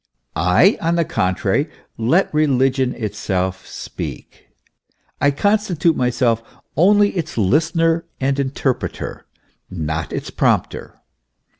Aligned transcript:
I, 0.35 0.79
on 0.81 0.95
the 0.95 1.05
contrary, 1.05 1.69
let 1.95 2.33
religion 2.33 2.95
itself 2.95 3.67
speak; 3.67 4.47
I 5.21 5.29
constitute 5.29 5.95
myself 5.95 6.41
only 6.75 7.09
its 7.11 7.37
listener 7.37 8.05
and 8.19 8.39
interpreter, 8.39 9.27
not 9.69 10.11
its 10.11 10.31
prompter. 10.31 10.99